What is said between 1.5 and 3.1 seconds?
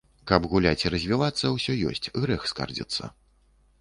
ўсё ёсць, грэх скардзіцца.